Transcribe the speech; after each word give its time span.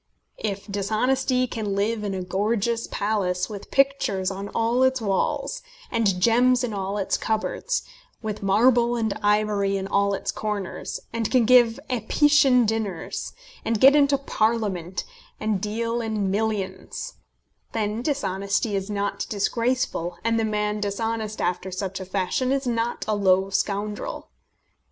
If 0.39 0.65
dishonesty 0.65 1.45
can 1.45 1.75
live 1.75 2.03
in 2.03 2.15
a 2.15 2.23
gorgeous 2.23 2.87
palace 2.87 3.51
with 3.51 3.69
pictures 3.69 4.31
on 4.31 4.47
all 4.49 4.81
its 4.81 4.99
walls, 4.99 5.61
and 5.91 6.19
gems 6.19 6.63
in 6.63 6.73
all 6.73 6.97
its 6.97 7.17
cupboards, 7.19 7.83
with 8.19 8.41
marble 8.41 8.95
and 8.95 9.13
ivory 9.21 9.77
in 9.77 9.87
all 9.87 10.15
its 10.15 10.31
corners, 10.31 11.01
and 11.13 11.29
can 11.29 11.45
give 11.45 11.79
Apician 11.87 12.65
dinners, 12.65 13.33
and 13.63 13.79
get 13.79 13.95
into 13.95 14.17
Parliament, 14.17 15.03
and 15.39 15.61
deal 15.61 16.01
in 16.01 16.31
millions, 16.31 17.13
then 17.73 18.01
dishonesty 18.01 18.75
is 18.75 18.89
not 18.89 19.27
disgraceful, 19.29 20.17
and 20.23 20.39
the 20.39 20.43
man 20.43 20.79
dishonest 20.79 21.39
after 21.39 21.69
such 21.69 21.99
a 21.99 22.05
fashion 22.05 22.51
is 22.51 22.65
not 22.65 23.05
a 23.07 23.13
low 23.15 23.51
scoundrel. 23.51 24.31